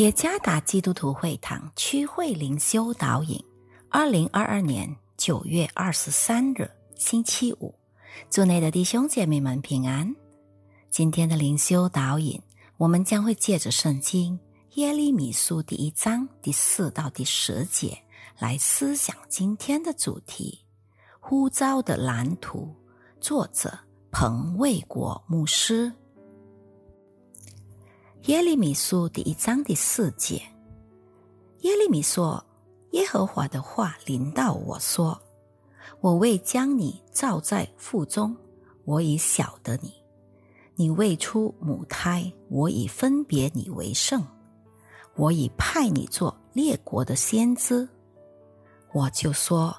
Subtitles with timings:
[0.00, 3.38] 耶加达基督徒会堂区会灵修导引，
[3.90, 7.74] 二零二二年九月二十三日星期五，
[8.30, 10.16] 祝内的弟兄姐妹们平安。
[10.88, 12.40] 今天的灵修导引，
[12.78, 14.40] 我们将会借着圣经
[14.76, 17.98] 耶利米书第一章第四到第十节
[18.38, 20.60] 来思想今天的主题：
[21.20, 22.74] 呼召的蓝图。
[23.20, 23.78] 作者
[24.10, 25.92] 彭卫国牧师。
[28.26, 30.42] 耶利米书第一章第四节，
[31.62, 32.44] 耶利米说
[32.92, 35.18] ：“耶和华的话临到我说，
[36.02, 38.36] 我未将你造在腹中，
[38.84, 39.88] 我已晓得你；
[40.74, 44.22] 你未出母胎，我已分别你为圣，
[45.16, 47.88] 我已派你做列国的先知。”
[48.92, 49.74] 我就说：“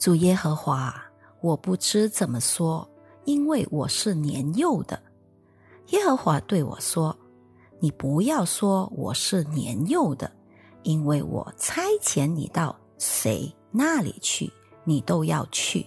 [0.00, 0.94] 主耶和华，
[1.42, 2.88] 我不知怎么说，
[3.26, 4.98] 因为我是年幼的。”
[5.92, 7.14] 耶和华对我说。
[7.86, 10.28] 你不要说我是年幼的，
[10.82, 15.86] 因为我差遣你到谁那里去，你都要去；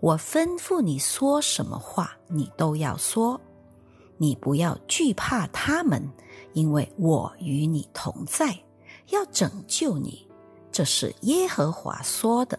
[0.00, 3.38] 我吩咐你说什么话，你都要说。
[4.16, 6.10] 你不要惧怕他们，
[6.54, 8.58] 因为我与你同在，
[9.10, 10.26] 要拯救你。
[10.72, 12.58] 这是耶和华说的。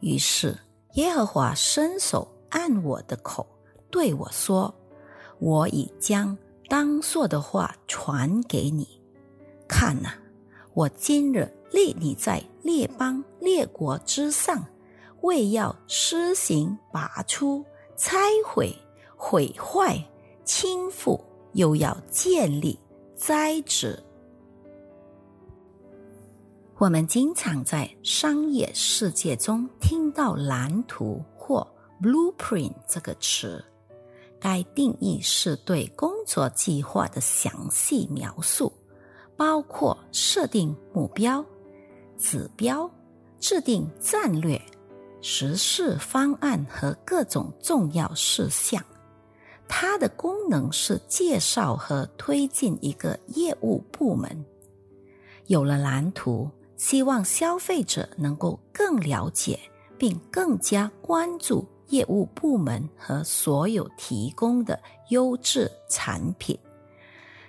[0.00, 0.54] 于是
[0.92, 3.46] 耶和华伸手按我的口，
[3.90, 4.74] 对我说
[5.40, 6.36] ：“我已将。”
[6.76, 9.00] 当说的话传给你，
[9.68, 10.08] 看呐，
[10.72, 14.60] 我今日立你在列邦列国之上，
[15.20, 17.64] 为要施行拔出、
[17.96, 18.74] 拆毁、
[19.14, 19.96] 毁坏、
[20.42, 21.20] 倾覆，
[21.52, 22.76] 又要建立、
[23.14, 23.96] 栽植。
[26.78, 31.64] 我们经常在商业世界中听到“蓝图”或
[32.02, 33.64] “blueprint” 这个词。
[34.44, 38.70] 该定义是对工作计划的详细描述，
[39.38, 41.42] 包括设定目标、
[42.18, 42.90] 指标、
[43.40, 44.60] 制定战略、
[45.22, 48.84] 实施方案和各种重要事项。
[49.66, 54.44] 它的功能是介绍和推进一个业务部门。
[55.46, 59.58] 有了蓝图，希望消费者能够更了解
[59.96, 61.66] 并更加关注。
[61.94, 64.76] 业务部门和所有提供的
[65.10, 66.58] 优质产品，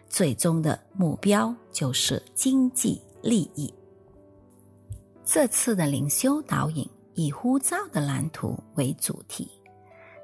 [0.07, 3.73] 最终的目标就是经济利益。
[5.23, 9.49] 这次的灵修导引以呼召的蓝图为主题，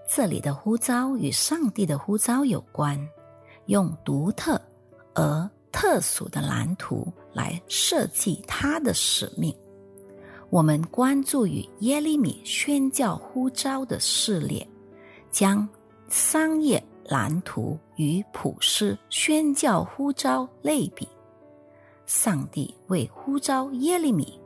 [0.08, 2.96] 这里的呼召与上帝的呼召有关，
[3.66, 4.62] 用独特
[5.16, 9.52] 而特殊的蓝图来设计他的使命。
[10.52, 14.68] 我们关注与耶利米宣教呼召的事列，
[15.32, 15.68] 将
[16.10, 21.08] 商业蓝图与普世宣教呼召类比。
[22.06, 24.38] 上帝为呼召耶利米，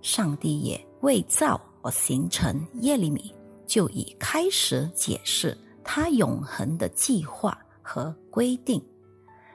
[0.00, 3.32] 上帝也为造而形成耶利米，
[3.64, 8.84] 就已开始解释他永恒的计划和规定。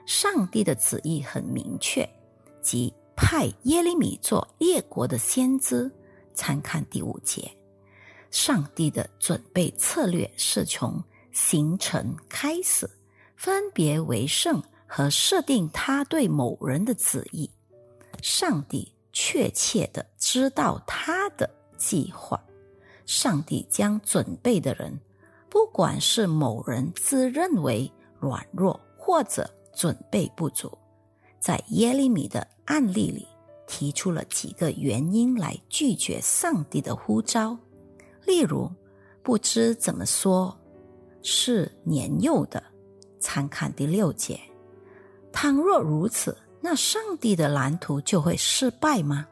[0.06, 2.10] 上帝的旨意很明确，
[2.62, 2.94] 即。
[3.18, 5.92] 派耶利米做列国的先知，
[6.36, 7.52] 参看第五节。
[8.30, 12.88] 上帝的准备策略是从形成开始，
[13.36, 17.50] 分别为圣和设定他对某人的旨意。
[18.22, 22.40] 上帝确切的知道他的计划。
[23.08, 24.96] 上帝将准备的人，
[25.50, 30.78] 不管是某人自认为软弱或者准备不足。
[31.40, 33.28] 在耶利米的案例里，
[33.66, 37.58] 提出了几个原因来拒绝上帝的呼召，
[38.26, 38.72] 例如
[39.24, 40.56] 不知怎么说，
[41.22, 42.64] 是年幼的。
[43.20, 44.40] 参看第六节。
[45.32, 49.28] 倘若如此，那上帝的蓝图就会失败吗？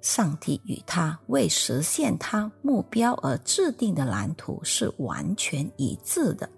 [0.00, 6.48] 上帝与他为实现他目标而制定的蓝图是完全一致的，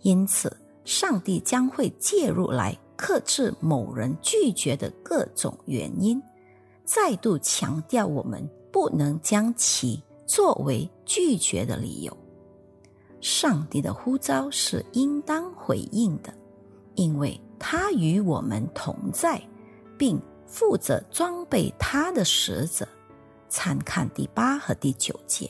[0.00, 0.54] 因此
[0.84, 2.76] 上帝将会介入来。
[2.96, 6.22] 克制某人拒绝的各种原因，
[6.84, 12.16] 再度强调我们不能将其作为拒绝的理由。
[13.20, 16.32] 上帝的呼召是应当回应的，
[16.94, 19.42] 因为他与我们同在，
[19.96, 22.86] 并负责装备他的使者。
[23.48, 25.48] 参看第八和第九节。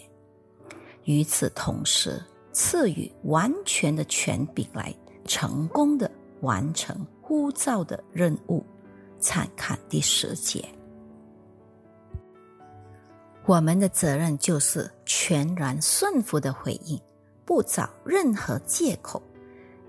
[1.04, 4.94] 与此同时，赐予完全的权柄来
[5.24, 6.10] 成功的
[6.42, 6.94] 完成。
[7.34, 8.64] 呼召的任务，
[9.18, 10.64] 参看第十节。
[13.44, 16.96] 我们的责任就是全然顺服的回应，
[17.44, 19.20] 不找任何借口，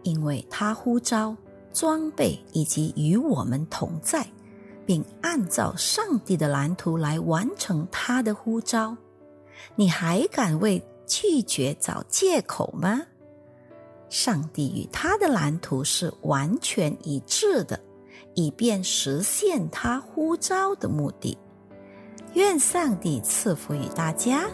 [0.01, 1.37] 因为他呼召、
[1.71, 4.25] 装备以及与我们同在，
[4.83, 8.97] 并按照上帝的蓝图来完成他的呼召，
[9.75, 13.03] 你还敢为拒绝找借口吗？
[14.09, 17.79] 上帝与他的蓝图是完全一致的，
[18.33, 21.37] 以便实现他呼召的目的。
[22.33, 24.47] 愿上帝赐福于大家。